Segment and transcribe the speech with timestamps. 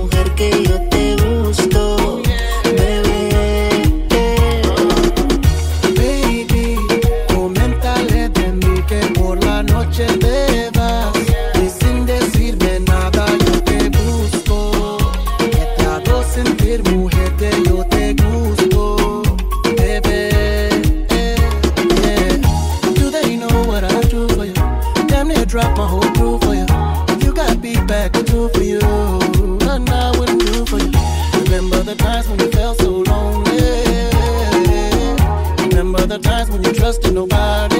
[0.00, 2.22] mujer que yo te gusto,
[2.64, 3.68] bebé.
[5.96, 6.76] Baby,
[7.34, 11.14] coméntale de mí que por la noche bebas.
[11.62, 14.96] Y sin decirme nada, yo te busco.
[15.38, 19.22] Que te hago sentir mujer que yo te gusto,
[19.76, 20.70] bebé.
[22.94, 24.54] Do they know what I do for you?
[25.08, 26.19] Damn near drop my whole
[37.30, 37.79] body.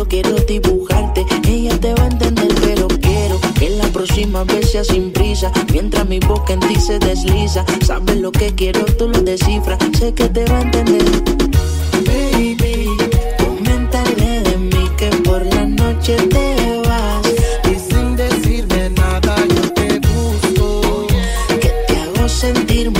[0.00, 1.26] yo quiero dibujarte.
[1.46, 5.52] Ella te va a entender, pero quiero que la próxima vez sea sin prisa.
[5.72, 9.78] Mientras mi boca en ti se desliza, sabes lo que quiero, tú lo descifras.
[9.98, 11.04] Sé que te va a entender.
[12.06, 12.86] Baby,
[13.44, 17.26] coméntale de mí que por la noche te vas.
[17.70, 21.06] Y sin decirme nada, yo te busco.
[21.60, 22.99] Que te hago sentirme